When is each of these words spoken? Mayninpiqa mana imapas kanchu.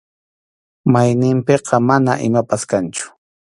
Mayninpiqa 0.93 1.75
mana 1.87 2.13
imapas 2.27 2.61
kanchu. 2.69 3.07